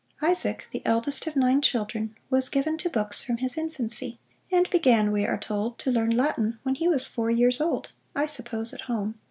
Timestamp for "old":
7.61-7.89